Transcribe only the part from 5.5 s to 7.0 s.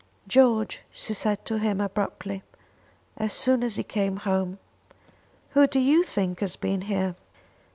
"who do you think has been